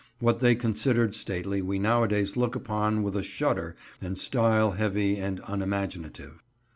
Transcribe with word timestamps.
What 0.17 0.39
they 0.39 0.55
considered 0.55 1.13
stately 1.13 1.61
we 1.61 1.77
nowadays 1.77 2.35
look 2.35 2.55
upon 2.55 3.03
with 3.03 3.15
a 3.15 3.21
shudder 3.21 3.75
and 4.01 4.17
style 4.17 4.71
heavy 4.71 5.17
and 5.17 5.39
unimaginative. 5.45 6.41